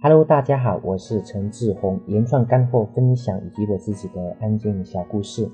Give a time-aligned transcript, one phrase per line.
[0.00, 5.50] Hello，大家好，我是陈志宏，原创干货分享以及我自己的案件小故事，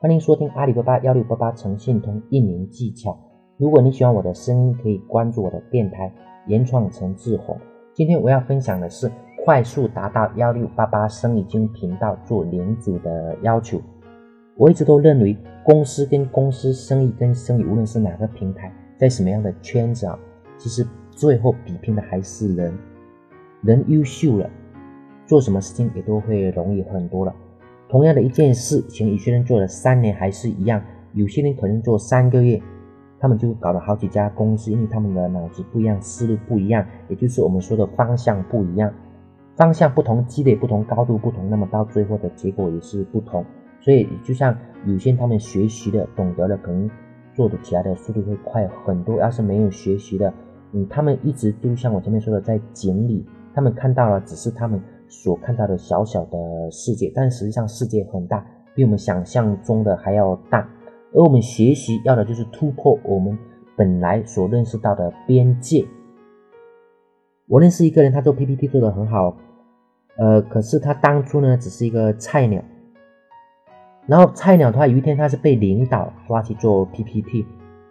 [0.00, 3.18] 欢迎收听阿里巴巴幺六八八诚信通运营技巧。
[3.56, 6.12] 如果你喜欢我的声音，可以关注我的电台
[6.46, 7.58] 原创陈志宏。
[7.92, 9.10] 今天我要分享的是
[9.44, 13.80] 快速达到幺六八八生意经频道做领主的要求。
[14.56, 20.16] 我一直都认为，公司跟公司生意跟生意，无论是哪个平台，在什么样的圈子啊，
[20.56, 20.86] 其实。
[21.10, 22.78] 最后比拼的还是人，
[23.66, 24.48] 人优秀了，
[25.26, 27.34] 做什么事情也都会容易很多了。
[27.88, 30.80] 同样的一件事，前有些人做了三年还是一样，
[31.12, 32.62] 有些人可能做三个月，
[33.18, 38.92] 他们就搞了好几家公司，因为他们的脑子不一样，思路不一样，也就是我们说的方向不一样，
[39.56, 43.44] 方向不同，积累不同，高度不同，那么到最后的结果也是不同。
[43.80, 46.90] 所以就像有些他们学习的、懂得了，可能
[47.34, 49.18] 做的起来的速度会快很多。
[49.20, 50.32] 要是没有学习的，
[50.72, 53.24] 嗯，他们一直就像我前面说的，在井里，
[53.56, 60.68] 他们看到了只是他们所看到的小小的世界，但实际上世界很大，比我们想象中的还要大。
[61.14, 63.38] 而我们学习要的就是突破我们
[63.74, 65.86] 本来所认识到的边界。
[67.48, 69.34] 我认识一个人，他做 PPT 做得很好，
[70.18, 72.62] 呃，可是他当初呢只是一个菜鸟，
[74.06, 77.46] 然后菜鸟的话，有一天他是被领导抓去做 PPT。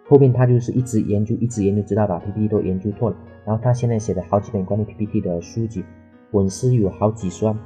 [0.08, 3.16] 后面他就是一直研究，一直研究，直到把 PPT 都研究透了。
[3.44, 5.84] 然后他现在写的好几本关于 PPT 的书籍，
[6.30, 7.58] 粉丝有好几双。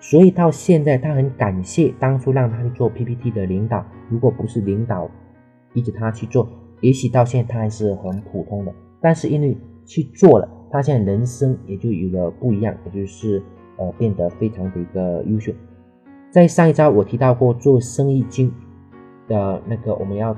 [0.00, 3.84] 所以到现在，他很感谢当初让他去做 PPT 的领导。
[4.08, 5.08] 如果不是领导
[5.72, 6.48] 逼着他去做，
[6.80, 8.72] 也许到现在他还是很普通的。
[9.00, 9.56] 但是因为
[9.86, 13.42] 去做了，他现在人生也就有了不一样，也就是
[13.76, 15.52] 呃变得非常的一个优秀。
[16.30, 18.52] 在上一章我提到过做生意经
[19.28, 20.36] 的那个，我们要。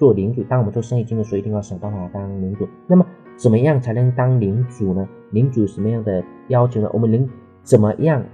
[0.00, 2.66] 做领主，当我们做生意经的时候，一定要想办法当领主。
[2.86, 3.04] 那么，
[3.36, 5.06] 怎么样才能当领主呢？
[5.30, 6.88] 领主什么样的要求呢？
[6.94, 7.28] 我们能
[7.62, 8.24] 怎么样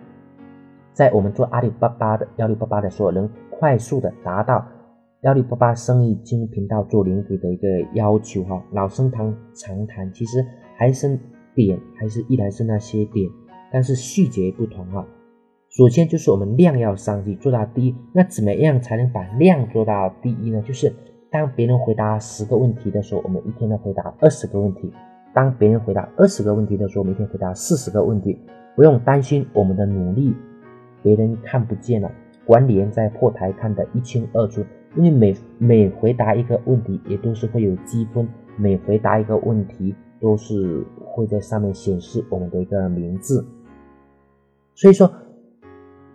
[0.92, 4.64] 在我们做阿里巴巴的幺六八八的时候，能快速的达到
[5.22, 8.44] 幺六八八生意经频道做领主的一个要求？
[8.44, 10.47] 哈，老生常常谈，其实
[10.77, 11.19] 还是
[11.53, 13.28] 点，还是依然是那些点，
[13.72, 15.04] 但是细节不同哈。
[15.69, 17.94] 首先就是我们量要上去，做到第一。
[18.12, 20.62] 那怎么样才能把量做到第一呢？
[20.62, 20.94] 就是
[21.36, 24.91] 当别人回答十个问题的时候，我们一天要回答二十个问题；
[25.34, 28.41] 当别人回答二十个问题的时候，我们一天回答四十个问题。
[28.74, 30.34] 不用担心我们的努力
[31.02, 32.10] 别人看不见了，
[32.47, 34.64] 管理员在后台看得一清二楚。
[34.94, 38.24] 因为每每回答一个问题，也都是会有积分；
[38.56, 43.47] 每回答一个问题，都是会在上面显示我们的一个名字。
[44.74, 45.12] 所以说，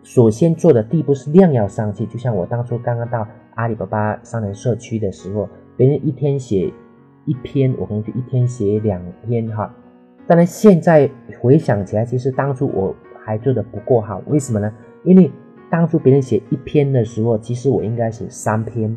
[0.01, 2.07] 首先做的第一步是量要上去。
[2.07, 3.27] 就像我当初刚刚到。
[3.55, 5.47] 阿里巴巴商人社区的时候，
[5.77, 6.71] 别人一天写
[7.25, 9.73] 一篇，我可能就一天写两篇哈。
[10.27, 11.09] 当然，现在
[11.41, 12.95] 回想起来，其实当初我
[13.25, 14.21] 还做的不够好。
[14.27, 14.71] 为什么呢？
[15.03, 15.31] 因为
[15.69, 18.95] 当初别人写一篇的时候，其实我应该写三篇、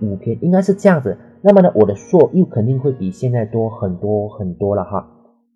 [0.00, 1.16] 五篇，应该是这样子。
[1.42, 5.06] 那么呢，我的数又肯定会比现在多很多很多了哈。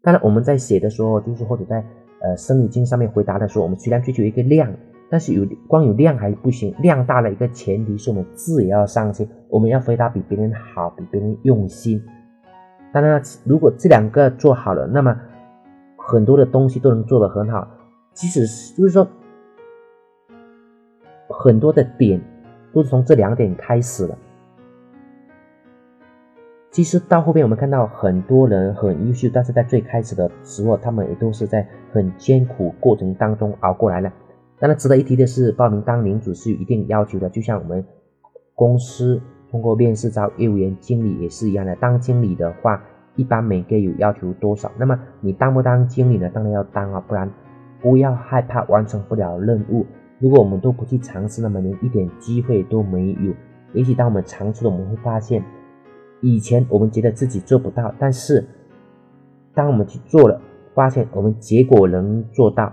[0.02, 1.84] 当然，我们在写的时候，就是或者在
[2.20, 4.70] 呃生意经上面回答的时候，我们虽然追求一个量。
[5.14, 12.02] 但是有光有量还不行，量大了一个前提是我们字也要上去，我们要回答比别人好，比别人用心。
[12.92, 15.16] 当然，如果这两个做好了，那么
[15.96, 17.64] 很多的东西都能做得很好。
[18.12, 19.06] 即使是就是说，
[21.28, 22.20] 很多的点
[22.72, 24.18] 都是从这两点开始的。
[26.72, 34.10] 其实到后边我们看到很多人很优秀，但是在最开始的时候，他们也都是在很艰苦过程当中熬过来的。
[34.64, 37.28] 当然，值得一提的是，报名当领主是有一定要求的。
[37.28, 37.84] 就像我们
[38.54, 39.20] 公司
[39.50, 41.76] 通过面试招业务员、经理也是一样的。
[41.76, 42.82] 当经理的话，
[43.14, 44.72] 一般每个月有要求多少？
[44.78, 46.30] 那么你当不当经理呢？
[46.32, 47.30] 当然要当啊，不然
[47.82, 49.84] 不要害怕完成不了任务。
[50.18, 53.34] 如果我们都不去尝试，那么连一点机会都没有。
[53.74, 55.44] 也许当我们尝试了，我们会发现，
[56.22, 58.42] 以前我们觉得自己做不到，但是
[59.52, 60.40] 当我们去做了，
[60.72, 62.72] 发现我们结果能做到。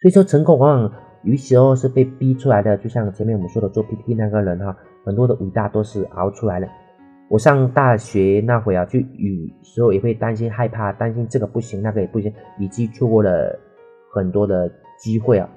[0.00, 0.92] 所以说，成功往往
[1.24, 2.76] 有时候是被逼出来的。
[2.78, 6.68] 就像前面我们说的做 PPT 那个人哈，很多的伟大都是熬出来的。
[7.28, 9.06] 我上大学那会啊，就有
[9.62, 13.58] 时候也会担心、害怕，担心这个不行，那个也不行，以及错过了
[14.14, 15.48] 很多的机会啊。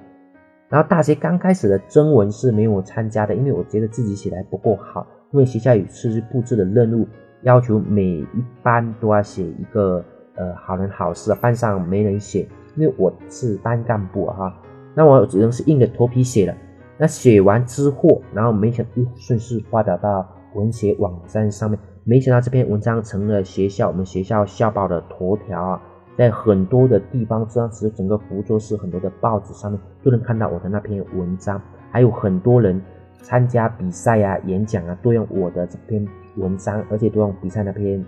[0.70, 5.06] 然后大学刚开始的征文是没有参加的，因为我觉得自己写的还不够好。
[5.32, 7.08] 因为学校有次布置的任务，
[7.44, 8.28] 要求每一
[8.64, 10.04] 班都要写一个
[10.36, 12.48] 呃好人好事，班上没人写。
[12.76, 14.54] 因为我是班干部哈，
[14.94, 16.56] 那我只能是硬着头皮写了。
[16.98, 25.82] 那写完之后，然后没想又顺势发表到文学网站上面，没想到这篇文章成了学校我们学校校报的头条啊。
[26.18, 31.60] 在很多的地方，当时整个福州市很多的报纸上面都能看到我的那篇文章，
[31.90, 32.80] 还有很多人
[33.24, 38.06] 参加比赛啊、演讲啊，都用我的这篇文章，而且都用比赛那篇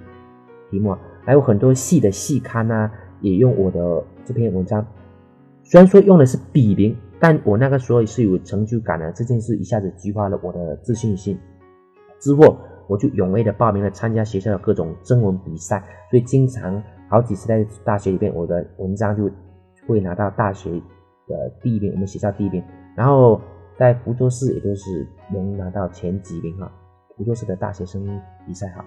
[0.70, 2.92] 题目，啊还有很多系的系刊啊，
[3.24, 4.86] 也用我的这篇文章。
[5.64, 11.36] 虽然说用的是笔名，但我那个时候是有成就感的，这件事一下子激发了我的自信心。
[12.20, 12.56] 之后
[12.88, 16.84] 我就踊跃的报名了参加学校的各种征文比赛，所以经常。
[17.10, 19.30] 好几次在大学里边，我的文章就
[19.86, 20.72] 会拿到大学
[21.28, 22.64] 的第一名，我们学校第一名。
[22.98, 23.40] 然后
[23.78, 26.72] 在福州市也都是能拿到前几名哈。
[27.16, 28.04] 福州市的大学生
[28.48, 28.84] 比赛哈，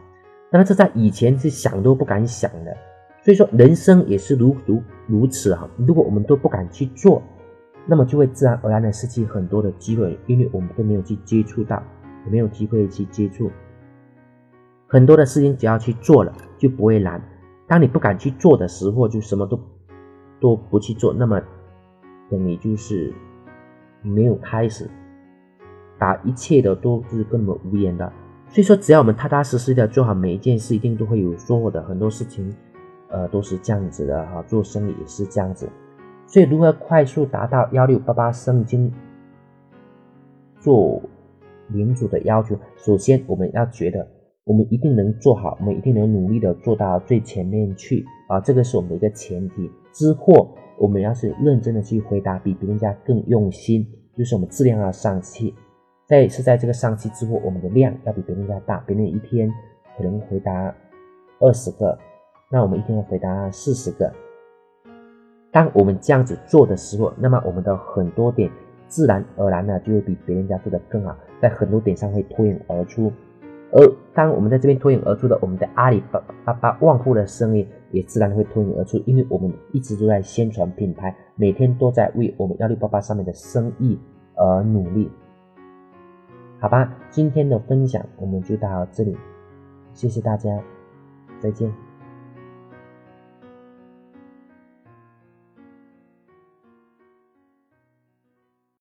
[0.51, 2.77] 那么这在以前是想都不敢想的。
[3.27, 5.69] 所以说人生也是如如如此哈。
[5.77, 7.21] 如果我们都不敢去做，
[7.85, 11.83] 那么就会自然而然的失去很多的机会，因为我们都没有去接触到，
[12.25, 13.51] 也没有机会去接触
[14.87, 17.21] 很多的事情，只要去做了就不会难。
[17.67, 19.59] 当你不敢去做的时候，就什么都
[20.39, 21.43] 都不去做，那么
[22.31, 23.13] 等于就是
[24.03, 24.89] 没有开始，
[25.99, 28.13] 把一切的都是根本无言的。
[28.51, 31.83] 所以说，只要我们踏踏实实的做好每一件事，一定都会有收获的。
[31.83, 32.55] 很多事情，
[33.09, 35.69] 呃，都是这样子的哈，做生意也是这样子。
[36.27, 38.93] 所以，如何快速达到幺六八八圣经
[40.61, 41.01] 做
[41.69, 42.59] 领主的要求？
[42.77, 44.07] 首先，我们要觉得。
[44.45, 48.39] 我们一定能做好，我们一定能努力的做到最前面去啊！
[48.39, 49.69] 这个是我们的一个前提。
[49.91, 55.53] 之后，我们要是认真的去回答，比别人家更用心，就是我们质量要上去。
[56.07, 58.79] 在是在这个上去之后，我们的量要比别人家大。
[58.87, 59.53] 别人一天
[59.99, 60.73] 可能回答
[61.41, 61.99] 二十个，
[62.49, 64.13] 那我们一天要回答四十个。
[65.51, 68.51] 当我们这样子做的时候，那么我们的很多点
[68.89, 73.13] 自然而然的就会比别人家做的更好，在很多点上会脱颖而出。
[73.73, 83.99] 而当我们在这边脱颖而出的，我们的阿里巴巴巴旺铺的生意也自然会脱颖而出，因为我们一直都在宣传品牌，每天都在为我们幺六八八上面的生意
[84.35, 85.11] 而努力。
[86.61, 89.17] 好吧，今天的分享我们就到这里，
[89.95, 90.63] 谢谢大家，
[91.41, 91.86] 再见。